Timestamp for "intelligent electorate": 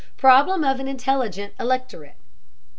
0.87-2.15